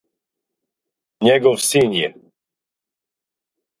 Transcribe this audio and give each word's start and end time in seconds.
Његов 1.29 1.61
син 1.67 1.93
је. 1.99 2.11